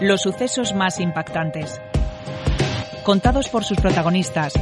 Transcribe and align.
Los 0.00 0.20
sucesos 0.20 0.74
más 0.74 1.00
impactantes. 1.00 1.80
Contados 3.02 3.48
por 3.48 3.64
sus 3.64 3.78
protagonistas, 3.78 4.52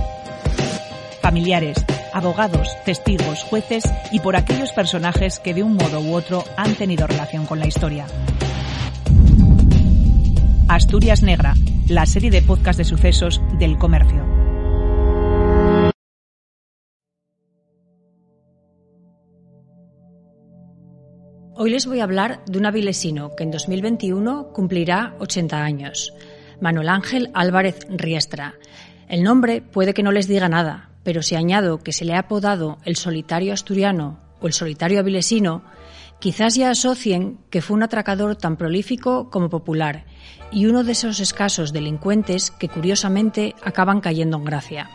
familiares, 1.20 1.84
abogados, 2.12 2.68
testigos, 2.84 3.42
jueces 3.42 3.82
y 4.12 4.20
por 4.20 4.36
aquellos 4.36 4.70
personajes 4.70 5.40
que 5.40 5.52
de 5.52 5.64
un 5.64 5.74
modo 5.74 6.00
u 6.00 6.14
otro 6.14 6.44
han 6.56 6.76
tenido 6.76 7.08
relación 7.08 7.46
con 7.46 7.58
la 7.58 7.66
historia. 7.66 8.06
Asturias 10.68 11.22
Negra, 11.22 11.54
la 11.88 12.06
serie 12.06 12.30
de 12.30 12.42
podcast 12.42 12.78
de 12.78 12.84
sucesos 12.84 13.42
del 13.58 13.76
comercio. 13.76 14.33
Hoy 21.56 21.70
les 21.70 21.86
voy 21.86 22.00
a 22.00 22.04
hablar 22.04 22.44
de 22.46 22.58
un 22.58 22.66
avilesino 22.66 23.36
que 23.36 23.44
en 23.44 23.52
2021 23.52 24.48
cumplirá 24.52 25.14
80 25.20 25.62
años, 25.62 26.12
Manuel 26.60 26.88
Ángel 26.88 27.30
Álvarez 27.32 27.86
Riestra. 27.88 28.54
El 29.08 29.22
nombre 29.22 29.62
puede 29.62 29.94
que 29.94 30.02
no 30.02 30.10
les 30.10 30.26
diga 30.26 30.48
nada, 30.48 30.90
pero 31.04 31.22
si 31.22 31.36
añado 31.36 31.78
que 31.78 31.92
se 31.92 32.04
le 32.04 32.14
ha 32.14 32.20
apodado 32.20 32.78
el 32.84 32.96
solitario 32.96 33.52
asturiano 33.52 34.18
o 34.40 34.48
el 34.48 34.52
solitario 34.52 34.98
avilesino, 34.98 35.62
quizás 36.18 36.56
ya 36.56 36.70
asocien 36.70 37.38
que 37.50 37.62
fue 37.62 37.76
un 37.76 37.84
atracador 37.84 38.34
tan 38.34 38.56
prolífico 38.56 39.30
como 39.30 39.48
popular 39.48 40.06
y 40.50 40.66
uno 40.66 40.82
de 40.82 40.90
esos 40.90 41.20
escasos 41.20 41.72
delincuentes 41.72 42.50
que 42.50 42.68
curiosamente 42.68 43.54
acaban 43.62 44.00
cayendo 44.00 44.38
en 44.38 44.44
gracia. 44.44 44.90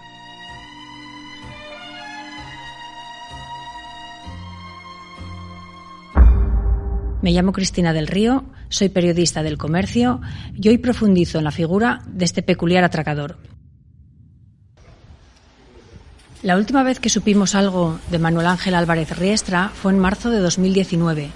Me 7.21 7.31
llamo 7.31 7.51
Cristina 7.51 7.91
del 7.91 8.07
Río, 8.07 8.45
soy 8.69 8.87
periodista 8.87 9.43
del 9.43 9.57
comercio 9.57 10.21
y 10.55 10.69
hoy 10.69 10.77
profundizo 10.77 11.37
en 11.37 11.43
la 11.43 11.51
figura 11.51 12.01
de 12.07 12.23
este 12.23 12.41
peculiar 12.41 12.85
atracador. 12.85 13.37
La 16.43 16.55
última 16.55 16.83
vez 16.83 17.01
que 17.01 17.09
supimos 17.09 17.55
algo 17.55 17.99
de 18.09 18.19
Manuel 18.19 18.47
Ángel 18.47 18.73
Álvarez 18.73 19.17
Riestra 19.17 19.69
fue 19.73 19.91
en 19.91 19.99
marzo 19.99 20.29
de 20.29 20.39
2019, 20.39 21.29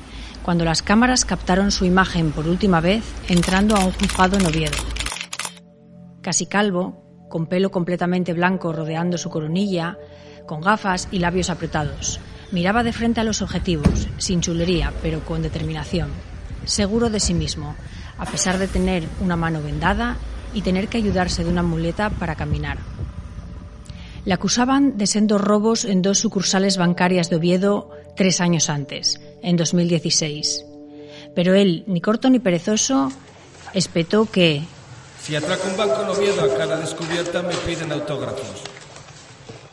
cuando 0.44 0.64
las 0.64 0.82
cámaras 0.82 1.26
captaron 1.26 1.72
su 1.72 1.84
imagen 1.84 2.32
por 2.32 2.48
última 2.48 2.80
vez 2.80 3.04
entrando 3.28 3.76
a 3.76 3.84
un 3.84 3.92
juzgado 3.92 4.38
en 4.38 4.46
Oviedo. 4.46 4.78
Casi 6.22 6.46
calvo, 6.46 7.28
con 7.30 7.48
pelo 7.48 7.72
completamente 7.72 8.32
blanco 8.32 8.72
rodeando 8.72 9.18
su 9.18 9.30
coronilla, 9.30 9.98
con 10.46 10.62
gafas 10.62 11.10
y 11.12 11.20
labios 11.20 11.50
apretados. 11.50 12.22
Miraba 12.52 12.84
de 12.84 12.94
frente 12.94 13.22
a 13.22 13.24
los 13.24 13.42
objetivos, 13.42 14.08
sin 14.18 14.42
chulería, 14.42 14.94
pero 15.02 15.26
con 15.26 15.42
determinación, 15.42 16.10
seguro 16.66 17.10
de 17.10 17.20
sí 17.20 17.34
mismo, 17.34 17.76
a 18.18 18.26
pesar 18.26 18.58
de 18.58 18.68
tener 18.68 19.04
una 19.20 19.36
mano 19.36 19.62
vendada 19.62 20.18
y 20.54 20.62
tener 20.62 20.88
que 20.88 20.98
ayudarse 20.98 21.44
de 21.44 21.50
una 21.50 21.64
muleta 21.64 22.10
para 22.10 22.36
caminar. 22.36 22.78
Le 24.26 24.34
acusaban 24.34 24.98
de 24.98 25.08
sendos 25.08 25.42
robos 25.42 25.84
en 25.84 26.02
dos 26.02 26.20
sucursales 26.20 26.78
bancarias 26.78 27.30
de 27.30 27.36
Oviedo 27.36 27.90
tres 28.16 28.40
años 28.40 28.70
antes, 28.70 29.20
en 29.42 29.58
2016. 29.58 30.66
Pero 31.36 31.56
él, 31.56 31.84
ni 31.88 32.00
corto 32.00 32.30
ni 32.30 32.40
perezoso, 32.40 33.12
espetó 33.74 34.30
que... 34.30 34.64
Si 35.22 35.36
atraco 35.36 35.68
un 35.68 35.78
banco 35.78 36.04
en 36.04 36.10
Oviedo 36.10 36.44
a 36.44 36.58
cara 36.58 36.78
descubierta 36.78 37.42
me 37.42 37.56
piden 37.56 37.92
autógrafos. 37.92 38.64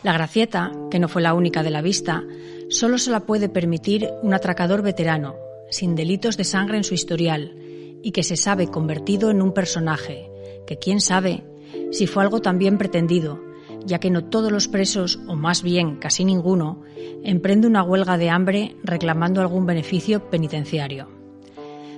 La 0.02 0.14
gracieta, 0.14 0.72
que 0.90 0.98
no 0.98 1.08
fue 1.08 1.22
la 1.22 1.34
única 1.34 1.62
de 1.62 1.70
la 1.70 1.82
vista, 1.82 2.24
solo 2.70 2.98
se 2.98 3.10
la 3.10 3.20
puede 3.20 3.48
permitir 3.48 4.08
un 4.22 4.32
atracador 4.32 4.82
veterano, 4.82 5.34
sin 5.70 5.94
delitos 5.94 6.36
de 6.36 6.44
sangre 6.44 6.78
en 6.78 6.84
su 6.84 6.94
historial, 6.94 7.54
y 8.02 8.12
que 8.12 8.22
se 8.22 8.36
sabe 8.36 8.68
convertido 8.68 9.30
en 9.30 9.42
un 9.42 9.52
personaje, 9.52 10.30
que 10.66 10.78
quién 10.78 11.00
sabe 11.00 11.44
si 11.90 12.06
fue 12.06 12.22
algo 12.22 12.40
también 12.40 12.78
pretendido, 12.78 13.40
ya 13.84 13.98
que 13.98 14.10
no 14.10 14.24
todos 14.24 14.52
los 14.52 14.68
presos, 14.68 15.18
o 15.26 15.34
más 15.34 15.62
bien 15.62 15.96
casi 15.96 16.24
ninguno, 16.24 16.82
emprende 17.22 17.66
una 17.66 17.82
huelga 17.82 18.16
de 18.16 18.30
hambre 18.30 18.76
reclamando 18.82 19.40
algún 19.40 19.66
beneficio 19.66 20.30
penitenciario. 20.30 21.08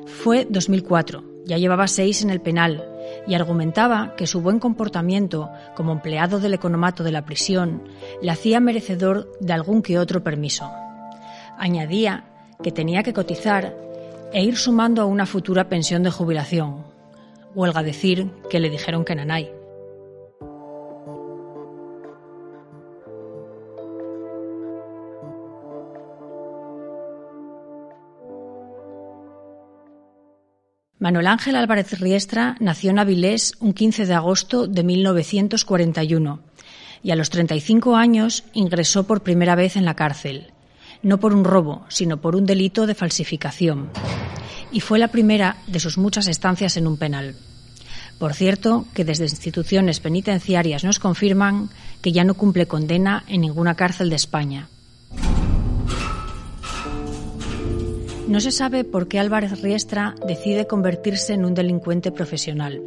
Fue 0.07 0.47
2004, 0.49 1.25
ya 1.45 1.59
llevaba 1.59 1.89
seis 1.89 2.23
en 2.23 2.31
el 2.31 2.41
penal, 2.41 2.92
y 3.27 3.35
argumentaba 3.35 4.15
que 4.17 4.27
su 4.27 4.41
buen 4.41 4.59
comportamiento 4.59 5.51
como 5.75 5.93
empleado 5.93 6.41
del 6.41 6.55
economato 6.55 7.05
de 7.05 7.13
la 7.13 7.25
prisión 7.25 7.83
le 8.21 8.31
hacía 8.31 8.61
merecedor 8.61 9.31
de 9.41 9.53
algún 9.53 9.83
que 9.83 9.99
otro 9.99 10.23
permiso. 10.23 10.71
Añadía 11.59 12.25
que 12.63 12.73
tenía 12.73 13.03
que 13.03 13.13
cotizar 13.13 13.77
e 14.33 14.43
ir 14.43 14.57
sumando 14.57 15.03
a 15.03 15.07
una 15.07 15.27
futura 15.27 15.69
pensión 15.69 16.03
de 16.03 16.11
jubilación. 16.11 16.85
Huelga 17.55 17.83
decir 17.83 18.31
que 18.49 18.61
le 18.61 18.71
dijeron 18.71 19.05
que 19.05 19.15
nanay. 19.15 19.62
Manuel 31.03 31.27
Ángel 31.27 31.57
Álvarez 31.57 31.99
Riestra 31.99 32.55
nació 32.61 32.91
en 32.91 33.01
Avilés 33.01 33.55
un 33.59 33.73
15 33.73 34.07
de 34.07 34.15
agosto 34.15 34.69
de 34.69 34.85
1941 34.85 36.39
y 37.03 37.11
a 37.11 37.17
los 37.17 37.29
35 37.29 37.97
años 37.97 38.45
ingresó 38.53 39.03
por 39.03 39.25
primera 39.25 39.57
vez 39.57 39.75
en 39.75 39.85
la 39.85 39.97
cárcel, 39.97 40.53
no 41.03 41.19
por 41.19 41.35
un 41.35 41.43
robo, 41.43 41.85
sino 41.89 42.21
por 42.21 42.37
un 42.37 42.47
delito 42.47 42.87
de 42.87 42.95
falsificación. 42.95 43.91
Y 44.71 44.79
fue 44.79 45.01
la 45.01 45.09
primera 45.09 45.57
de 45.67 45.81
sus 45.81 45.99
muchas 45.99 46.29
estancias 46.29 46.77
en 46.77 46.87
un 46.87 46.97
penal. 46.97 47.35
Por 48.21 48.33
cierto, 48.33 48.87
que 48.95 49.05
desde 49.05 49.25
instituciones 49.25 49.99
penitenciarias 49.99 50.85
nos 50.85 51.01
confirman 51.01 51.71
que 52.01 52.13
ya 52.13 52.23
no 52.23 52.35
cumple 52.35 52.69
condena 52.69 53.25
en 53.27 53.41
ninguna 53.41 53.75
cárcel 53.75 54.09
de 54.09 54.15
España. 54.15 54.69
No 58.33 58.41
se 58.41 58.51
sabe 58.51 58.85
por 58.85 59.09
qué 59.09 59.21
Álvarez 59.21 59.61
Riestra 59.61 60.15
decide 60.27 60.67
convertirse 60.67 61.35
en 61.35 61.45
un 61.45 61.53
delincuente 61.53 62.13
profesional. 62.13 62.83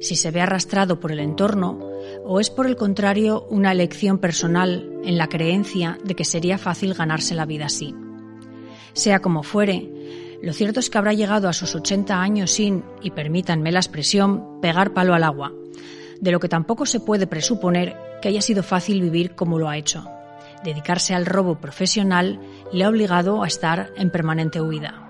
Si 0.00 0.14
se 0.14 0.30
ve 0.30 0.40
arrastrado 0.40 1.00
por 1.00 1.10
el 1.10 1.18
entorno 1.18 1.80
o 2.24 2.38
es 2.38 2.48
por 2.48 2.64
el 2.64 2.76
contrario 2.76 3.44
una 3.50 3.72
elección 3.72 4.18
personal 4.18 4.88
en 5.02 5.18
la 5.18 5.26
creencia 5.26 5.98
de 6.04 6.14
que 6.14 6.24
sería 6.24 6.58
fácil 6.58 6.94
ganarse 6.94 7.34
la 7.34 7.44
vida 7.44 7.66
así. 7.66 7.92
Sea 8.92 9.18
como 9.18 9.42
fuere, 9.42 9.90
lo 10.44 10.52
cierto 10.52 10.78
es 10.78 10.90
que 10.90 10.98
habrá 10.98 11.12
llegado 11.12 11.48
a 11.48 11.54
sus 11.54 11.74
80 11.74 12.22
años 12.22 12.52
sin, 12.52 12.84
y 13.02 13.10
permítanme 13.10 13.72
la 13.72 13.80
expresión, 13.80 14.60
pegar 14.60 14.94
palo 14.94 15.12
al 15.12 15.24
agua, 15.24 15.52
de 16.20 16.30
lo 16.30 16.38
que 16.38 16.48
tampoco 16.48 16.86
se 16.86 17.00
puede 17.00 17.26
presuponer 17.26 17.96
que 18.22 18.28
haya 18.28 18.42
sido 18.42 18.62
fácil 18.62 19.00
vivir 19.00 19.34
como 19.34 19.58
lo 19.58 19.68
ha 19.68 19.76
hecho 19.76 20.08
dedicarse 20.64 21.14
al 21.14 21.26
robo 21.26 21.60
profesional 21.60 22.40
le 22.72 22.84
ha 22.84 22.88
obligado 22.88 23.42
a 23.42 23.46
estar 23.46 23.90
en 23.96 24.10
permanente 24.10 24.60
huida. 24.60 25.04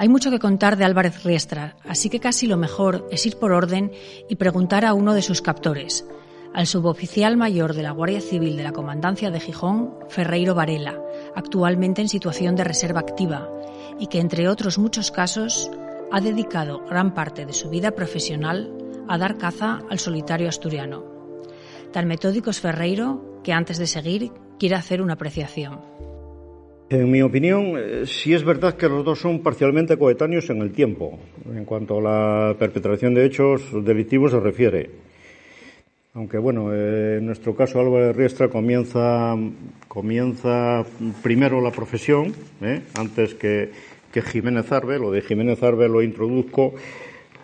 Hay 0.00 0.08
mucho 0.08 0.30
que 0.30 0.38
contar 0.38 0.78
de 0.78 0.86
Álvarez 0.86 1.24
Riestra, 1.24 1.76
así 1.86 2.08
que 2.08 2.20
casi 2.20 2.46
lo 2.46 2.56
mejor 2.56 3.06
es 3.10 3.26
ir 3.26 3.36
por 3.36 3.52
orden 3.52 3.92
y 4.30 4.36
preguntar 4.36 4.86
a 4.86 4.94
uno 4.94 5.12
de 5.12 5.20
sus 5.20 5.42
captores, 5.42 6.06
al 6.54 6.66
suboficial 6.66 7.36
mayor 7.36 7.74
de 7.74 7.82
la 7.82 7.90
Guardia 7.90 8.22
Civil 8.22 8.56
de 8.56 8.62
la 8.62 8.72
Comandancia 8.72 9.30
de 9.30 9.40
Gijón, 9.40 9.94
Ferreiro 10.08 10.54
Varela, 10.54 10.98
actualmente 11.34 12.00
en 12.00 12.08
situación 12.08 12.56
de 12.56 12.64
reserva 12.64 13.00
activa, 13.00 13.50
y 13.98 14.06
que, 14.06 14.20
entre 14.20 14.48
otros 14.48 14.78
muchos 14.78 15.10
casos, 15.10 15.70
ha 16.10 16.20
dedicado 16.22 16.82
gran 16.86 17.12
parte 17.12 17.44
de 17.44 17.52
su 17.52 17.68
vida 17.68 17.90
profesional 17.90 18.72
a 19.10 19.18
dar 19.18 19.36
caza 19.36 19.80
al 19.90 19.98
solitario 19.98 20.48
asturiano. 20.48 21.02
Tan 21.92 22.06
metódico 22.06 22.50
es 22.50 22.60
Ferreiro 22.60 23.40
que 23.42 23.52
antes 23.52 23.76
de 23.78 23.88
seguir 23.88 24.30
quiere 24.56 24.76
hacer 24.76 25.02
una 25.02 25.14
apreciación. 25.14 25.80
En 26.90 27.10
mi 27.10 27.20
opinión, 27.20 27.74
eh, 27.76 28.02
sí 28.06 28.32
es 28.34 28.44
verdad 28.44 28.76
que 28.76 28.88
los 28.88 29.04
dos 29.04 29.18
son 29.18 29.42
parcialmente 29.42 29.96
coetáneos 29.96 30.48
en 30.50 30.62
el 30.62 30.70
tiempo, 30.70 31.18
en 31.52 31.64
cuanto 31.64 31.98
a 31.98 32.02
la 32.02 32.54
perpetración 32.56 33.12
de 33.14 33.26
hechos 33.26 33.62
delictivos 33.84 34.30
se 34.30 34.38
refiere. 34.38 34.90
Aunque 36.14 36.38
bueno, 36.38 36.72
eh, 36.72 37.18
en 37.18 37.26
nuestro 37.26 37.56
caso 37.56 37.80
Álvarez 37.80 38.14
Riestra 38.14 38.48
comienza, 38.48 39.34
comienza 39.88 40.84
primero 41.20 41.60
la 41.60 41.72
profesión, 41.72 42.32
eh, 42.60 42.82
antes 42.94 43.34
que, 43.34 43.70
que 44.12 44.22
Jiménez 44.22 44.70
Arbe. 44.70 45.00
Lo 45.00 45.10
de 45.10 45.20
Jiménez 45.20 45.60
Arbe 45.64 45.88
lo 45.88 46.00
introduzco 46.00 46.74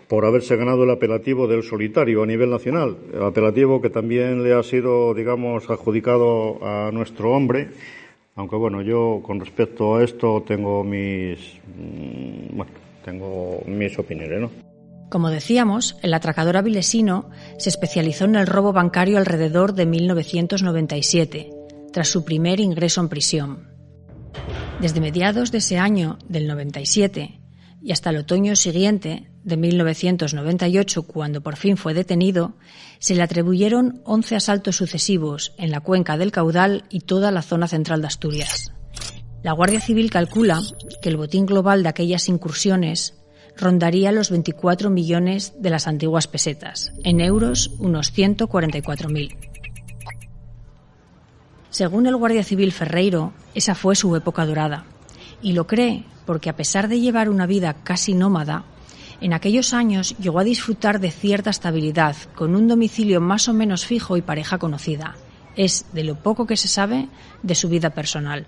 por 0.07 0.25
haberse 0.25 0.55
ganado 0.55 0.83
el 0.83 0.91
apelativo 0.91 1.47
del 1.47 1.63
solitario 1.63 2.23
a 2.23 2.25
nivel 2.25 2.49
nacional, 2.49 2.97
el 3.13 3.23
apelativo 3.23 3.81
que 3.81 3.89
también 3.89 4.43
le 4.43 4.53
ha 4.53 4.63
sido, 4.63 5.13
digamos, 5.13 5.69
adjudicado 5.69 6.63
a 6.63 6.91
nuestro 6.91 7.33
hombre, 7.33 7.69
aunque 8.35 8.55
bueno, 8.55 8.81
yo 8.81 9.21
con 9.23 9.39
respecto 9.39 9.95
a 9.95 10.03
esto 10.03 10.43
tengo 10.47 10.83
mis, 10.83 11.39
mm, 11.75 12.55
bueno, 12.55 12.71
tengo 13.03 13.61
mis 13.65 13.97
opiniones, 13.99 14.39
¿no? 14.39 14.67
Como 15.09 15.29
decíamos, 15.29 15.97
el 16.03 16.13
atracador 16.13 16.57
avilesino 16.57 17.29
se 17.57 17.69
especializó 17.69 18.25
en 18.25 18.35
el 18.35 18.45
robo 18.45 18.73
bancario 18.73 19.17
alrededor 19.17 19.73
de 19.73 19.85
1997, 19.85 21.49
tras 21.93 22.09
su 22.09 22.25
primer 22.25 22.59
ingreso 22.59 22.99
en 23.01 23.09
prisión. 23.09 23.69
Desde 24.81 24.99
mediados 24.99 25.51
de 25.51 25.59
ese 25.59 25.77
año, 25.77 26.19
del 26.27 26.47
97, 26.47 27.39
y 27.81 27.91
hasta 27.91 28.09
el 28.09 28.17
otoño 28.17 28.55
siguiente, 28.57 29.29
de 29.47 29.55
1998, 29.55 31.03
cuando 31.03 31.39
por 31.39 31.55
fin 31.55 31.77
fue 31.77 31.93
detenido, 31.93 32.55
se 32.99 33.15
le 33.15 33.23
atribuyeron 33.23 34.01
11 34.03 34.35
asaltos 34.35 34.75
sucesivos 34.75 35.53
en 35.57 35.71
la 35.71 35.79
cuenca 35.79 36.17
del 36.17 36.33
Caudal 36.33 36.83
y 36.89 36.99
toda 36.99 37.31
la 37.31 37.41
zona 37.41 37.69
central 37.69 38.01
de 38.01 38.07
Asturias. 38.07 38.73
La 39.43 39.53
Guardia 39.53 39.79
Civil 39.79 40.11
calcula 40.11 40.61
que 41.01 41.07
el 41.07 41.15
botín 41.15 41.45
global 41.45 41.81
de 41.81 41.87
aquellas 41.87 42.27
incursiones 42.27 43.13
rondaría 43.55 44.11
los 44.11 44.31
24 44.31 44.89
millones 44.89 45.53
de 45.57 45.69
las 45.69 45.87
antiguas 45.87 46.27
pesetas, 46.27 46.91
en 47.05 47.21
euros 47.21 47.71
unos 47.79 48.13
144.000. 48.13 49.37
Según 51.69 52.05
el 52.05 52.17
Guardia 52.17 52.43
Civil 52.43 52.73
Ferreiro, 52.73 53.31
esa 53.55 53.75
fue 53.75 53.95
su 53.95 54.13
época 54.17 54.45
dorada, 54.45 54.83
y 55.41 55.53
lo 55.53 55.67
cree 55.67 56.03
porque 56.25 56.49
a 56.49 56.57
pesar 56.57 56.89
de 56.89 56.99
llevar 56.99 57.29
una 57.29 57.45
vida 57.45 57.77
casi 57.85 58.13
nómada, 58.13 58.65
en 59.21 59.33
aquellos 59.33 59.73
años 59.73 60.15
llegó 60.17 60.39
a 60.39 60.43
disfrutar 60.43 60.99
de 60.99 61.11
cierta 61.11 61.49
estabilidad, 61.49 62.15
con 62.35 62.55
un 62.55 62.67
domicilio 62.67 63.21
más 63.21 63.47
o 63.49 63.53
menos 63.53 63.85
fijo 63.85 64.17
y 64.17 64.21
pareja 64.21 64.57
conocida. 64.57 65.15
Es 65.55 65.85
de 65.93 66.03
lo 66.03 66.15
poco 66.15 66.45
que 66.45 66.57
se 66.57 66.67
sabe 66.67 67.07
de 67.43 67.55
su 67.55 67.69
vida 67.69 67.91
personal 67.91 68.45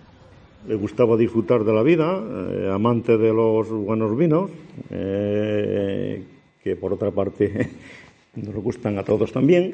le 0.68 0.76
gustaba 0.76 1.16
disfrutar 1.18 1.64
de 1.64 1.74
la 1.74 1.84
vida, 1.84 2.22
eh, 2.22 2.70
amante 2.72 3.18
de 3.18 3.34
los 3.34 3.70
buenos 3.70 4.18
vinos, 4.18 4.52
eh, 4.90 6.22
que 6.64 6.76
por 6.76 6.94
otra 6.94 7.12
parte 7.12 7.70
nos 8.36 8.56
gustan 8.56 8.98
a 8.98 9.04
todos 9.04 9.32
también. 9.32 9.72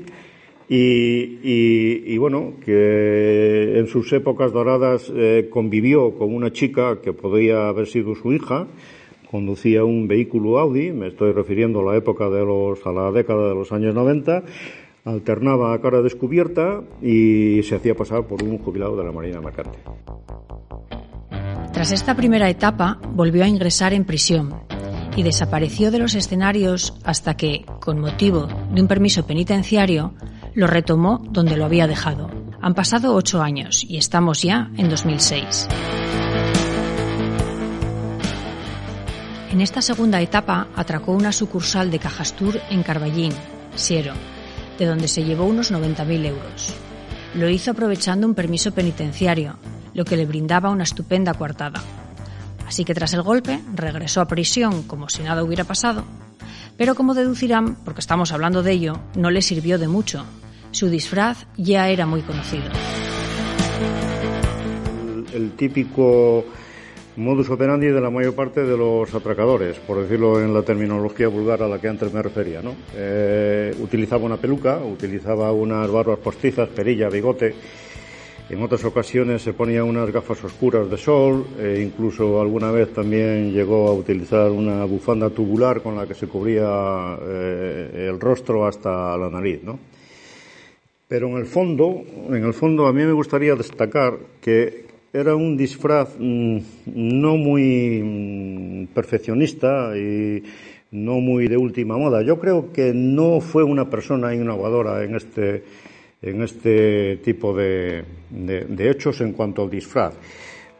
Y, 0.67 2.17
bueno, 2.17 2.53
que 2.65 3.77
en 3.77 3.85
sus 3.85 4.11
épocas 4.13 4.51
doradas 4.51 5.11
eh, 5.15 5.47
convivió 5.51 6.15
con 6.15 6.33
una 6.33 6.51
chica 6.51 7.01
que 7.03 7.13
podría 7.13 7.67
haber 7.67 7.85
sido 7.85 8.15
su 8.15 8.33
hija, 8.33 8.65
conducía 9.35 9.83
un 9.83 10.07
vehículo 10.07 10.59
Audi, 10.59 10.93
me 10.93 11.07
estoy 11.07 11.33
refiriendo 11.33 11.81
a 11.81 11.91
la 11.91 11.97
época 11.97 12.29
de 12.29 12.45
los, 12.45 12.85
a 12.85 12.91
la 12.93 13.11
década 13.11 13.49
de 13.49 13.53
los 13.53 13.69
años 13.73 13.93
90, 13.93 14.43
alternaba 15.03 15.73
a 15.73 15.81
cara 15.81 16.01
descubierta 16.01 16.81
y 17.01 17.61
se 17.63 17.75
hacía 17.75 17.95
pasar 17.95 18.25
por 18.27 18.41
un 18.41 18.57
jubilado 18.59 18.95
de 18.95 19.03
la 19.03 19.11
Marina 19.11 19.41
Mercante. 19.41 19.77
Tras 21.73 21.91
esta 21.91 22.15
primera 22.15 22.49
etapa, 22.49 22.97
volvió 23.11 23.43
a 23.43 23.49
ingresar 23.49 23.93
en 23.93 24.05
prisión 24.05 24.53
y 25.17 25.23
desapareció 25.23 25.91
de 25.91 25.99
los 25.99 26.15
escenarios 26.15 26.97
hasta 27.03 27.35
que, 27.35 27.65
con 27.81 27.99
motivo 27.99 28.47
de 28.73 28.81
un 28.81 28.87
permiso 28.87 29.27
penitenciario, 29.27 30.13
lo 30.53 30.67
retomó 30.67 31.21
donde 31.29 31.57
lo 31.57 31.65
había 31.65 31.87
dejado. 31.87 32.29
Han 32.61 32.73
pasado 32.73 33.13
ocho 33.15 33.41
años 33.41 33.85
y 33.85 33.97
estamos 33.97 34.43
ya 34.43 34.71
en 34.77 34.87
2006. 34.89 35.67
En 39.55 39.61
esta 39.61 39.81
segunda 39.81 40.19
etapa 40.19 40.67
atracó 40.75 41.13
una 41.13 41.31
sucursal 41.31 41.89
de 41.89 41.97
Cajastur 41.97 42.59
en 42.69 42.83
Carballín, 42.83 43.31
Siero, 43.73 44.11
de 44.77 44.85
donde 44.85 45.07
se 45.07 45.23
llevó 45.23 45.45
unos 45.45 45.71
90.000 45.71 46.25
euros. 46.25 46.75
Lo 47.35 47.47
hizo 47.47 47.71
aprovechando 47.71 48.27
un 48.27 48.35
permiso 48.35 48.73
penitenciario 48.73 49.55
lo 49.93 50.03
que 50.03 50.17
le 50.17 50.25
brindaba 50.25 50.71
una 50.71 50.83
estupenda 50.83 51.35
coartada. 51.35 51.81
Así 52.67 52.83
que 52.83 52.93
tras 52.93 53.13
el 53.13 53.21
golpe 53.21 53.61
regresó 53.73 54.19
a 54.19 54.27
prisión 54.27 54.83
como 54.83 55.07
si 55.07 55.23
nada 55.23 55.41
hubiera 55.41 55.63
pasado, 55.63 56.03
pero 56.75 56.93
como 56.93 57.13
deducirán, 57.13 57.75
porque 57.85 58.01
estamos 58.01 58.33
hablando 58.33 58.61
de 58.61 58.73
ello, 58.73 58.99
no 59.15 59.31
le 59.31 59.41
sirvió 59.41 59.79
de 59.79 59.87
mucho. 59.87 60.25
Su 60.71 60.89
disfraz 60.89 61.47
ya 61.55 61.87
era 61.87 62.05
muy 62.05 62.23
conocido. 62.23 62.65
El, 65.33 65.53
típico 65.53 66.43
modus 67.17 67.49
operandi 67.49 67.87
de 67.87 68.01
la 68.01 68.09
mayor 68.09 68.35
parte 68.35 68.63
de 68.63 68.77
los 68.77 69.13
atracadores, 69.13 69.77
por 69.79 70.01
decirlo 70.01 70.41
en 70.41 70.53
la 70.53 70.63
terminología 70.63 71.27
vulgar 71.27 71.63
a 71.63 71.67
la 71.67 71.79
que 71.79 71.87
antes 71.87 72.13
me 72.13 72.21
refería. 72.21 72.61
¿no? 72.61 72.75
Eh, 72.95 73.73
utilizaba 73.79 74.25
una 74.25 74.37
peluca, 74.37 74.77
utilizaba 74.77 75.51
unas 75.51 75.89
barbas 75.89 76.19
postizas, 76.19 76.69
perilla, 76.69 77.09
bigote 77.09 77.53
en 78.47 78.61
otras 78.61 78.85
ocasiones 78.85 79.41
se 79.41 79.53
ponía 79.53 79.83
unas 79.83 80.11
gafas 80.11 80.43
oscuras 80.43 80.87
de 80.87 80.97
sol, 80.97 81.47
e 81.59 81.81
incluso 81.81 82.39
alguna 82.39 82.69
vez 82.69 82.93
también 82.93 83.51
llegó 83.51 83.87
a 83.87 83.93
utilizar 83.93 84.51
una 84.51 84.85
bufanda 84.85 85.31
tubular 85.31 85.81
con 85.81 85.95
la 85.95 86.05
que 86.05 86.13
se 86.13 86.27
cubría 86.27 87.17
eh, 87.23 88.07
el 88.07 88.19
rostro 88.19 88.67
hasta 88.67 89.17
la 89.17 89.31
nariz, 89.31 89.63
¿no? 89.63 89.79
Pero 91.07 91.27
en 91.29 91.37
el 91.37 91.47
fondo, 91.47 92.03
en 92.29 92.43
el 92.43 92.53
fondo 92.53 92.85
a 92.85 92.93
mí 92.93 93.03
me 93.03 93.13
gustaría 93.13 93.55
destacar 93.55 94.17
que 94.41 94.85
era 95.15 95.35
un 95.35 95.55
disfraz 95.55 96.15
mm, 96.19 96.57
no 96.93 97.37
muy 97.37 98.01
mm, 98.03 98.87
perfeccionista 98.93 99.97
y 99.97 100.43
no 100.91 101.19
muy 101.21 101.47
de 101.47 101.57
última 101.57 101.97
moda. 101.97 102.21
Yo 102.21 102.39
creo 102.39 102.71
que 102.73 102.93
no 102.93 103.39
fue 103.39 103.63
una 103.63 103.89
persona 103.89 104.35
innovadora 104.35 105.03
en 105.03 105.15
este 105.15 105.63
en 106.21 106.41
este 106.41 107.17
tipo 107.17 107.53
de, 107.53 108.03
hechos 108.79 109.21
en 109.21 109.33
cuanto 109.33 109.61
al 109.61 109.69
disfraz, 109.69 110.15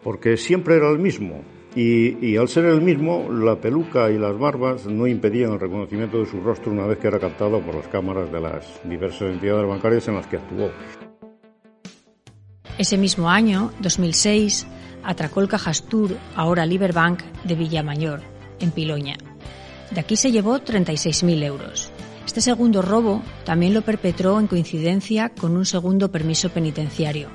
porque 0.02 0.38
siempre 0.38 0.76
era 0.76 0.90
el 0.90 0.98
mismo. 0.98 1.42
Y, 1.76 2.38
al 2.38 2.48
ser 2.48 2.66
el 2.66 2.82
mismo, 2.82 3.30
la 3.30 3.60
peluca 3.60 4.10
y 4.10 4.18
las 4.18 4.40
barbas 4.40 4.88
no 4.88 5.06
impedían 5.06 5.52
el 5.52 5.60
reconocimiento 5.60 6.20
de 6.20 6.26
su 6.26 6.40
rostro 6.40 6.72
una 6.72 6.88
vez 6.88 6.98
que 7.00 7.08
era 7.08 7.20
captado 7.20 7.60
por 7.60 7.76
las 7.76 7.88
cámaras 7.90 8.32
de 8.32 8.40
las 8.40 8.82
diversas 8.86 9.34
entidades 9.34 9.68
bancarias 9.68 10.08
en 10.08 10.16
las 10.16 10.26
que 10.26 10.38
actuó. 10.38 10.72
Ese 12.78 12.98
mismo 12.98 13.30
año, 13.30 13.72
2006, 13.80 14.68
atracó 15.04 15.40
el 15.40 15.48
Cajastur, 15.48 16.18
ahora 16.36 16.66
Liberbank, 16.66 17.22
de 17.46 17.56
Villamayor, 17.56 18.22
en 18.60 18.72
Piloña. 18.72 19.16
De 19.92 20.02
aquí 20.02 20.18
se 20.18 20.32
llevó 20.32 20.60
36.000 20.60 21.44
euros. 21.44 21.90
Este 22.26 22.42
segundo 22.42 22.82
robo 22.82 23.24
también 23.46 23.74
lo 23.74 23.82
perpetró 23.82 24.40
en 24.40 24.48
coincidencia 24.48 25.30
con 25.30 25.56
un 25.56 25.66
segundo 25.66 26.12
permiso 26.12 26.50
penitenciario, 26.50 27.30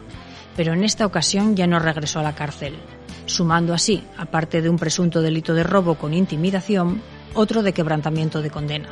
pero 0.57 0.75
en 0.75 0.85
esta 0.85 1.07
ocasión 1.07 1.57
ya 1.57 1.67
no 1.67 1.79
regresó 1.79 2.21
a 2.21 2.25
la 2.25 2.35
cárcel, 2.35 2.75
sumando 3.25 3.73
así, 3.73 4.05
aparte 4.19 4.61
de 4.61 4.69
un 4.69 4.79
presunto 4.79 5.23
delito 5.23 5.55
de 5.55 5.63
robo 5.63 5.95
con 5.95 6.13
intimidación, 6.13 7.01
otro 7.33 7.63
de 7.63 7.73
quebrantamiento 7.73 8.43
de 8.43 8.51
condena. 8.51 8.89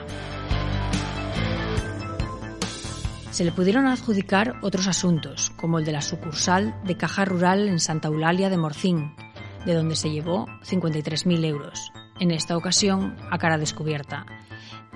Se 3.38 3.44
le 3.44 3.52
pudieron 3.52 3.86
adjudicar 3.86 4.56
otros 4.62 4.88
asuntos, 4.88 5.50
como 5.50 5.78
el 5.78 5.84
de 5.84 5.92
la 5.92 6.02
sucursal 6.02 6.74
de 6.82 6.96
Caja 6.96 7.24
Rural 7.24 7.68
en 7.68 7.78
Santa 7.78 8.08
Eulalia 8.08 8.50
de 8.50 8.56
Morcín, 8.56 9.14
de 9.64 9.74
donde 9.74 9.94
se 9.94 10.10
llevó 10.10 10.46
53.000 10.64 11.44
euros, 11.44 11.92
en 12.18 12.32
esta 12.32 12.56
ocasión 12.56 13.14
a 13.30 13.38
cara 13.38 13.56
descubierta, 13.56 14.26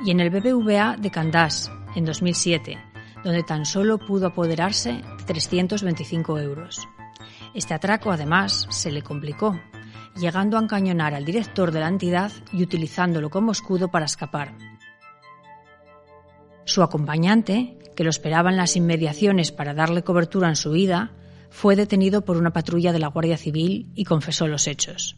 y 0.04 0.10
en 0.10 0.18
el 0.18 0.30
BBVA 0.30 0.96
de 0.96 1.12
Candás, 1.12 1.70
en 1.94 2.04
2007, 2.04 2.80
donde 3.22 3.44
tan 3.44 3.64
solo 3.64 3.98
pudo 3.98 4.26
apoderarse 4.26 4.94
de 4.94 5.24
325 5.24 6.40
euros. 6.40 6.80
Este 7.54 7.74
atraco, 7.74 8.10
además, 8.10 8.66
se 8.70 8.90
le 8.90 9.02
complicó, 9.02 9.56
llegando 10.16 10.58
a 10.58 10.62
encañonar 10.62 11.14
al 11.14 11.24
director 11.24 11.70
de 11.70 11.78
la 11.78 11.86
entidad 11.86 12.32
y 12.52 12.64
utilizándolo 12.64 13.30
como 13.30 13.52
escudo 13.52 13.86
para 13.92 14.06
escapar. 14.06 14.52
Su 16.64 16.82
acompañante, 16.82 17.78
que 17.94 18.04
lo 18.04 18.10
esperaba 18.10 18.50
en 18.50 18.56
las 18.56 18.76
inmediaciones 18.76 19.52
para 19.52 19.74
darle 19.74 20.02
cobertura 20.02 20.48
en 20.48 20.56
su 20.56 20.70
huida, 20.70 21.12
fue 21.50 21.76
detenido 21.76 22.24
por 22.24 22.36
una 22.36 22.52
patrulla 22.52 22.92
de 22.92 22.98
la 22.98 23.08
Guardia 23.08 23.36
Civil 23.36 23.90
y 23.94 24.04
confesó 24.04 24.48
los 24.48 24.66
hechos. 24.66 25.16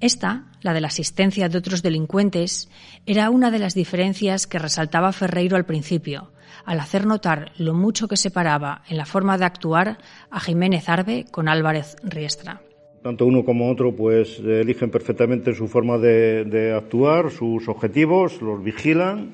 Esta, 0.00 0.52
la 0.60 0.74
de 0.74 0.80
la 0.80 0.88
asistencia 0.88 1.48
de 1.48 1.58
otros 1.58 1.82
delincuentes, 1.82 2.68
era 3.06 3.30
una 3.30 3.50
de 3.50 3.58
las 3.58 3.74
diferencias 3.74 4.46
que 4.46 4.58
resaltaba 4.58 5.12
Ferreiro 5.12 5.56
al 5.56 5.64
principio, 5.64 6.32
al 6.64 6.80
hacer 6.80 7.06
notar 7.06 7.52
lo 7.56 7.72
mucho 7.72 8.06
que 8.06 8.16
separaba 8.16 8.82
en 8.88 8.98
la 8.98 9.06
forma 9.06 9.38
de 9.38 9.46
actuar 9.46 9.98
a 10.30 10.38
Jiménez 10.38 10.88
Arbe 10.88 11.24
con 11.30 11.48
Álvarez 11.48 11.96
Riestra. 12.02 12.60
Tanto 13.02 13.24
uno 13.24 13.44
como 13.44 13.70
otro 13.70 13.94
pues 13.94 14.40
eligen 14.40 14.90
perfectamente 14.90 15.54
su 15.54 15.68
forma 15.68 15.96
de, 15.96 16.74
actuar, 16.76 17.30
sus 17.30 17.68
objetivos, 17.68 18.42
los 18.42 18.62
vigilan 18.62 19.32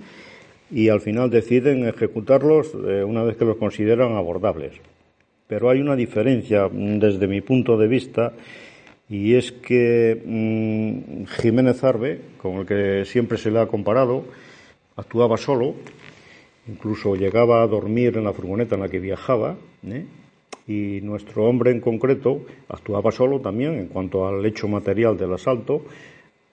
y 0.72 0.88
al 0.88 1.00
final 1.00 1.30
deciden 1.30 1.86
ejecutarlos 1.86 2.72
eh, 2.74 3.04
una 3.04 3.22
vez 3.22 3.36
que 3.36 3.44
los 3.44 3.58
consideran 3.58 4.16
abordables. 4.16 4.72
Pero 5.46 5.68
hay 5.68 5.80
una 5.80 5.94
diferencia 5.94 6.68
desde 6.72 7.26
mi 7.26 7.42
punto 7.42 7.76
de 7.76 7.88
vista 7.88 8.32
y 9.08 9.34
es 9.34 9.52
que 9.52 10.22
mm, 10.24 11.24
Jiménez 11.26 11.84
Arbe, 11.84 12.20
con 12.38 12.56
el 12.56 12.66
que 12.66 13.04
siempre 13.04 13.36
se 13.36 13.50
le 13.50 13.60
ha 13.60 13.66
comparado, 13.66 14.24
actuaba 14.96 15.36
solo, 15.36 15.74
incluso 16.66 17.16
llegaba 17.16 17.62
a 17.62 17.66
dormir 17.66 18.16
en 18.16 18.24
la 18.24 18.32
furgoneta 18.32 18.76
en 18.76 18.80
la 18.80 18.88
que 18.88 18.98
viajaba, 18.98 19.56
¿eh? 19.86 20.06
y 20.66 21.00
nuestro 21.02 21.44
hombre 21.44 21.70
en 21.72 21.80
concreto 21.80 22.46
actuaba 22.68 23.10
solo 23.10 23.40
también 23.40 23.74
en 23.74 23.88
cuanto 23.88 24.26
al 24.26 24.46
hecho 24.46 24.68
material 24.68 25.18
del 25.18 25.34
asalto, 25.34 25.82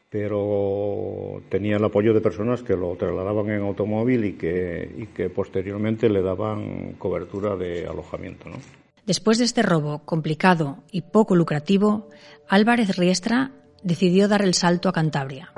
pero 0.09 1.41
tenía 1.49 1.77
el 1.77 1.83
apoyo 1.83 2.13
de 2.13 2.21
personas 2.21 2.63
que 2.63 2.75
lo 2.75 2.95
trasladaban 2.95 3.49
en 3.51 3.61
automóvil 3.61 4.25
y 4.25 4.33
que, 4.33 4.91
y 4.97 5.05
que 5.07 5.29
posteriormente 5.29 6.09
le 6.09 6.21
daban 6.21 6.93
cobertura 6.93 7.55
de 7.55 7.85
alojamiento. 7.85 8.49
¿no? 8.49 8.57
Después 9.05 9.37
de 9.37 9.45
este 9.45 9.61
robo 9.61 9.99
complicado 10.05 10.83
y 10.91 11.01
poco 11.01 11.35
lucrativo, 11.35 12.09
Álvarez 12.47 12.97
Riestra 12.97 13.51
decidió 13.83 14.27
dar 14.27 14.41
el 14.41 14.55
salto 14.55 14.89
a 14.89 14.93
Cantabria. 14.93 15.51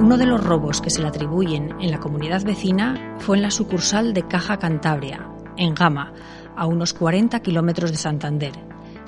Uno 0.00 0.16
de 0.16 0.26
los 0.26 0.42
robos 0.42 0.80
que 0.80 0.88
se 0.88 1.02
le 1.02 1.08
atribuyen 1.08 1.74
en 1.80 1.90
la 1.90 2.00
comunidad 2.00 2.42
vecina 2.42 3.16
fue 3.18 3.36
en 3.36 3.42
la 3.42 3.50
sucursal 3.50 4.14
de 4.14 4.26
Caja 4.26 4.58
Cantabria, 4.58 5.28
en 5.56 5.74
Gama, 5.74 6.14
a 6.56 6.66
unos 6.66 6.94
40 6.94 7.40
kilómetros 7.40 7.90
de 7.90 7.98
Santander. 7.98 8.52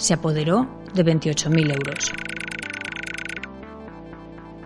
Se 0.02 0.14
apoderó 0.14 0.66
de 0.94 1.04
28.000 1.04 1.70
euros. 1.70 2.12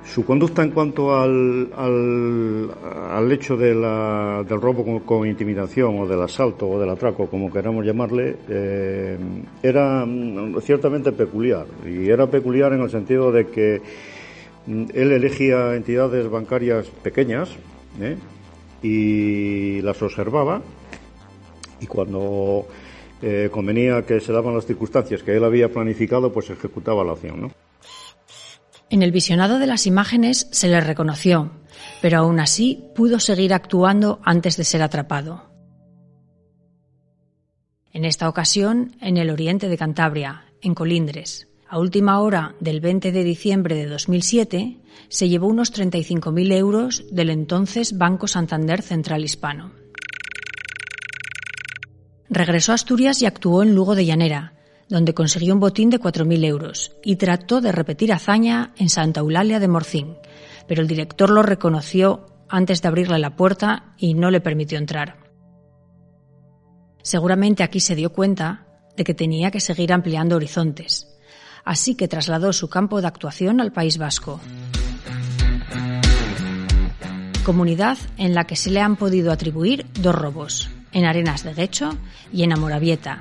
Su 0.03 0.25
conducta 0.25 0.63
en 0.63 0.71
cuanto 0.71 1.15
al, 1.15 1.71
al, 1.77 3.31
hecho 3.31 3.55
de 3.59 3.75
del 3.75 4.61
robo 4.63 5.05
con, 5.05 5.29
intimidación 5.29 5.99
o 5.99 6.07
del 6.07 6.23
asalto 6.23 6.67
o 6.67 6.81
del 6.81 6.89
atraco, 6.89 7.27
como 7.27 7.53
queramos 7.53 7.85
llamarle, 7.85 8.39
eh, 8.49 9.19
era 9.63 10.07
mm, 10.07 10.59
ciertamente 10.63 11.13
peculiar. 11.13 11.67
Y 11.85 12.09
era 12.09 12.31
peculiar 12.31 12.73
en 12.73 12.81
el 12.81 12.89
sentido 12.89 13.31
de 13.31 13.49
que 13.49 13.83
mm, 14.67 14.85
él 14.95 15.13
elegía 15.13 15.75
entidades 15.75 16.31
bancarias 16.31 16.87
pequeñas 17.03 17.51
¿eh? 18.01 18.17
y 18.83 19.83
las 19.83 20.01
observaba 20.01 20.63
y 21.79 21.87
cuando 21.87 22.67
eh, 23.23 23.49
convenía 23.51 24.03
que 24.03 24.21
se 24.21 24.33
daban 24.33 24.55
las 24.55 24.67
circunstancias 24.67 25.23
que 25.23 25.37
él 25.37 25.45
había 25.45 25.71
planificado, 25.71 26.33
pues 26.33 26.51
ejecutaba 26.51 27.05
la 27.05 27.13
acción. 27.13 27.53
En 28.89 29.03
el 29.03 29.11
visionado 29.11 29.59
de 29.59 29.67
las 29.67 29.87
imágenes 29.87 30.49
se 30.53 30.69
le 30.69 30.81
reconoció, 30.81 31.51
pero 32.01 32.19
aún 32.19 32.39
así 32.39 32.85
pudo 32.95 33.19
seguir 33.19 33.53
actuando 33.53 34.21
antes 34.23 34.57
de 34.57 34.65
ser 34.65 34.83
atrapado. 34.83 35.51
En 37.93 38.05
esta 38.05 38.29
ocasión, 38.29 38.95
en 39.01 39.17
el 39.17 39.31
oriente 39.31 39.69
de 39.69 39.79
Cantabria, 39.79 40.45
en 40.61 40.75
Colindres, 40.75 41.49
a 41.69 41.79
última 41.79 42.21
hora 42.21 42.55
del 42.61 42.81
20 42.81 43.11
de 43.11 43.25
diciembre 43.25 43.75
de 43.75 43.87
2007, 43.87 44.77
se 45.09 45.29
llevó 45.29 45.49
unos 45.49 45.73
35.000 45.73 46.53
euros 46.53 47.05
del 47.11 47.31
entonces 47.31 47.97
Banco 47.97 48.29
Santander 48.29 48.83
Central 48.83 49.25
Hispano. 49.25 49.73
Regresó 52.29 52.73
a 52.73 52.75
Asturias 52.75 53.23
y 53.23 53.27
actuó 53.27 53.63
en 53.63 53.75
Lugo 53.75 53.95
de 53.95 54.05
Llanera, 54.05 54.55
donde 54.89 55.15
consiguió 55.15 55.55
un 55.55 55.61
botín 55.61 55.91
de 55.91 56.01
4.000 56.01 56.45
euros 56.45 56.93
y 57.03 57.17
trató 57.17 57.61
de 57.61 57.73
repetir 57.73 58.13
hazaña 58.13 58.73
en 58.77 58.89
Santa 58.89 59.21
Eulalia 59.21 59.61
de 59.61 59.69
Morcín, 59.69 60.17
pero 60.67 60.83
el 60.83 60.89
director 60.89 61.31
lo 61.31 61.43
reconoció 61.43 62.27
antes 62.49 62.83
de 62.83 62.89
abrirle 62.89 63.19
la 63.19 63.37
puerta 63.37 63.95
y 63.99 64.15
no 64.15 64.31
le 64.31 64.41
permitió 64.41 64.79
entrar. 64.79 65.17
Seguramente 67.03 67.63
aquí 67.63 67.81
se 67.81 67.95
dio 67.95 68.13
cuenta 68.13 68.67
de 68.97 69.05
que 69.05 69.15
tenía 69.15 69.51
que 69.51 69.61
seguir 69.61 69.93
ampliando 69.93 70.37
horizontes, 70.37 71.17
así 71.65 71.95
que 71.95 72.09
trasladó 72.09 72.53
su 72.53 72.69
campo 72.69 73.01
de 73.01 73.07
actuación 73.07 73.61
al 73.61 73.73
País 73.73 73.99
Vasco. 73.99 74.41
Comunidad 77.45 77.99
en 78.17 78.35
la 78.35 78.45
que 78.45 78.57
se 78.57 78.71
le 78.71 78.81
han 78.81 78.97
podido 78.97 79.31
atribuir 79.31 79.87
dos 80.01 80.15
robos, 80.15 80.69
en 80.97 81.05
Arenas 81.05 81.45
de 81.45 81.53
Guecho 81.53 81.95
y 82.33 82.43
en 82.43 82.55
Amorabieta, 82.55 83.21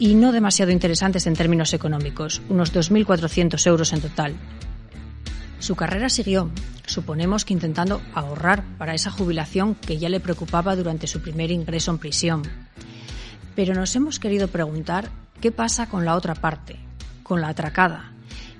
y 0.00 0.16
no 0.16 0.32
demasiado 0.32 0.72
interesantes 0.72 1.28
en 1.28 1.34
términos 1.34 1.72
económicos, 1.72 2.42
unos 2.48 2.74
2.400 2.74 3.64
euros 3.68 3.92
en 3.92 4.00
total. 4.00 4.34
Su 5.60 5.76
carrera 5.76 6.08
siguió, 6.08 6.50
suponemos 6.86 7.44
que 7.44 7.52
intentando 7.52 8.02
ahorrar 8.14 8.64
para 8.78 8.94
esa 8.94 9.12
jubilación 9.12 9.76
que 9.76 9.98
ya 9.98 10.08
le 10.08 10.18
preocupaba 10.18 10.74
durante 10.74 11.06
su 11.06 11.22
primer 11.22 11.52
ingreso 11.52 11.92
en 11.92 11.98
prisión. 11.98 12.42
Pero 13.54 13.74
nos 13.74 13.94
hemos 13.94 14.18
querido 14.18 14.48
preguntar 14.48 15.08
qué 15.40 15.52
pasa 15.52 15.88
con 15.88 16.04
la 16.04 16.16
otra 16.16 16.34
parte, 16.34 16.80
con 17.22 17.40
la 17.40 17.46
atracada, 17.46 18.10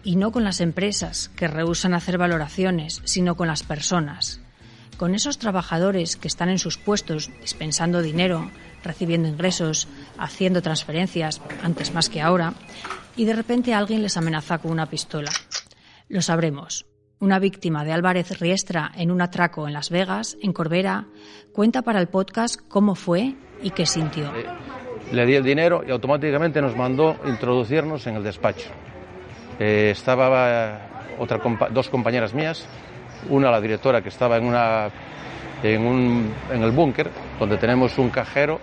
y 0.04 0.14
no 0.14 0.30
con 0.30 0.44
las 0.44 0.60
empresas 0.60 1.28
que 1.34 1.48
rehusan 1.48 1.92
hacer 1.92 2.18
valoraciones, 2.18 3.02
sino 3.02 3.36
con 3.36 3.48
las 3.48 3.64
personas, 3.64 4.43
con 4.96 5.14
esos 5.14 5.38
trabajadores 5.38 6.16
que 6.16 6.28
están 6.28 6.48
en 6.48 6.58
sus 6.58 6.78
puestos 6.78 7.30
dispensando 7.40 8.02
dinero, 8.02 8.50
recibiendo 8.82 9.28
ingresos, 9.28 9.88
haciendo 10.18 10.62
transferencias, 10.62 11.40
antes 11.62 11.94
más 11.94 12.08
que 12.08 12.20
ahora, 12.20 12.54
y 13.16 13.24
de 13.24 13.34
repente 13.34 13.74
alguien 13.74 14.02
les 14.02 14.16
amenaza 14.16 14.58
con 14.58 14.72
una 14.72 14.86
pistola. 14.86 15.30
Lo 16.08 16.22
sabremos. 16.22 16.86
Una 17.20 17.38
víctima 17.38 17.84
de 17.84 17.92
Álvarez 17.92 18.38
Riestra 18.38 18.90
en 18.96 19.10
un 19.10 19.22
atraco 19.22 19.66
en 19.66 19.72
Las 19.72 19.90
Vegas, 19.90 20.36
en 20.42 20.52
Corbera, 20.52 21.06
cuenta 21.52 21.82
para 21.82 22.00
el 22.00 22.08
podcast 22.08 22.60
cómo 22.68 22.94
fue 22.94 23.34
y 23.62 23.70
qué 23.70 23.86
sintió. 23.86 24.32
Le 25.12 25.26
di 25.26 25.34
el 25.34 25.44
dinero 25.44 25.82
y 25.86 25.90
automáticamente 25.90 26.60
nos 26.60 26.76
mandó 26.76 27.16
introducirnos 27.26 28.06
en 28.06 28.16
el 28.16 28.24
despacho. 28.24 28.68
Eh, 29.58 29.90
estaba 29.92 30.88
otra 31.18 31.40
dos 31.70 31.88
compañeras 31.88 32.34
mías, 32.34 32.66
una 33.28 33.50
la 33.50 33.60
directora 33.60 34.02
que 34.02 34.08
estaba 34.08 34.36
en, 34.36 34.44
una, 34.44 34.88
en, 35.62 35.86
un, 35.86 36.32
en 36.50 36.62
el 36.62 36.70
búnker, 36.70 37.10
donde 37.38 37.56
tenemos 37.56 37.98
un 37.98 38.10
cajero 38.10 38.60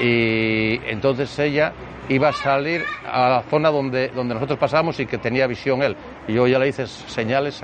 y 0.00 0.80
entonces 0.86 1.38
ella 1.38 1.72
iba 2.08 2.28
a 2.28 2.32
salir 2.32 2.84
a 3.10 3.28
la 3.28 3.42
zona 3.42 3.70
donde, 3.70 4.08
donde 4.08 4.34
nosotros 4.34 4.58
pasamos 4.58 4.98
y 5.00 5.06
que 5.06 5.18
tenía 5.18 5.46
visión 5.46 5.82
él. 5.82 5.96
Y 6.26 6.34
yo 6.34 6.46
ya 6.46 6.58
le 6.58 6.68
hice 6.68 6.86
señales 6.86 7.60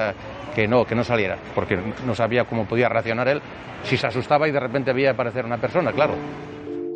que 0.55 0.69
no, 0.69 0.85
que 0.85 0.95
no 0.95 1.05
saliera, 1.05 1.39
porque 1.55 1.79
no 2.07 2.15
sabía 2.15 2.45
cómo 2.45 2.67
podía 2.67 2.89
reaccionar 2.89 3.29
él, 3.29 3.41
si 3.83 3.97
se 3.97 4.07
asustaba 4.07 4.49
y 4.49 4.53
de 4.53 4.61
repente 4.61 4.93
veía 4.93 5.13
aparecer 5.13 5.45
una 5.45 5.59
persona, 5.59 5.93
claro. 5.93 6.15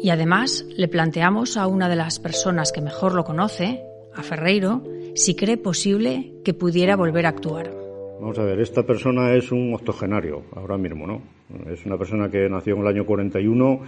Y 0.02 0.10
además 0.10 0.64
le 0.76 0.88
planteamos 0.88 1.56
a 1.56 1.66
una 1.66 1.88
de 1.88 1.96
las 1.96 2.18
personas 2.18 2.72
que 2.72 2.80
mejor 2.80 3.14
lo 3.14 3.24
conoce, 3.24 3.84
a 4.14 4.22
Ferreiro, 4.22 4.82
si 5.14 5.36
cree 5.36 5.56
posible 5.56 6.32
que 6.44 6.54
pudiera 6.54 6.96
volver 6.96 7.26
a 7.26 7.30
actuar. 7.30 7.81
Vamos 8.22 8.38
a 8.38 8.44
ver, 8.44 8.60
esta 8.60 8.84
persona 8.84 9.34
es 9.34 9.50
un 9.50 9.74
octogenario 9.74 10.44
ahora 10.54 10.78
mismo, 10.78 11.08
¿no? 11.08 11.22
Es 11.68 11.84
una 11.84 11.98
persona 11.98 12.30
que 12.30 12.48
nació 12.48 12.76
en 12.76 12.82
el 12.82 12.86
año 12.86 13.04
41 13.04 13.80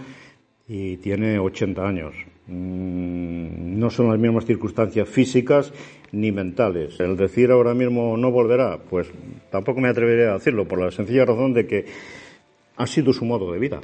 y 0.67 0.97
tiene 0.97 1.39
80 1.39 1.81
años. 1.81 2.13
Mm, 2.47 3.79
no 3.79 3.89
son 3.89 4.09
las 4.09 4.19
mismas 4.19 4.43
circunstancias 4.43 5.07
físicas 5.07 5.71
ni 6.11 6.33
mentales. 6.33 6.99
El 6.99 7.15
decir 7.15 7.49
ahora 7.49 7.73
mismo 7.73 8.17
no 8.17 8.29
volverá, 8.29 8.77
pues 8.77 9.07
tampoco 9.49 9.79
me 9.79 9.87
atrevería 9.87 10.31
a 10.31 10.33
decirlo, 10.33 10.67
por 10.67 10.81
la 10.81 10.91
sencilla 10.91 11.23
razón 11.23 11.53
de 11.53 11.65
que 11.65 11.85
ha 12.75 12.87
sido 12.87 13.13
su 13.13 13.23
modo 13.23 13.53
de 13.53 13.59
vida. 13.59 13.79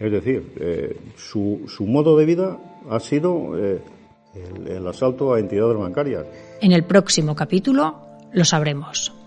Es 0.00 0.10
decir, 0.10 0.50
eh, 0.60 0.96
su, 1.14 1.64
su, 1.66 1.84
modo 1.84 2.16
de 2.16 2.24
vida 2.24 2.58
ha 2.88 3.00
sido 3.00 3.52
eh, 3.58 3.82
el, 4.34 4.66
el 4.66 4.86
asalto 4.86 5.34
a 5.34 5.40
entidades 5.40 5.76
bancarias. 5.76 6.24
En 6.62 6.72
el 6.72 6.84
próximo 6.84 7.36
capítulo 7.36 7.96
lo 8.32 8.44
sabremos. 8.46 9.23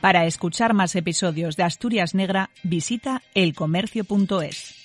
Para 0.00 0.24
escuchar 0.24 0.72
más 0.72 0.96
episodios 0.96 1.56
de 1.56 1.62
Asturias 1.64 2.14
Negra, 2.14 2.48
visita 2.62 3.22
elcomercio.es. 3.34 4.79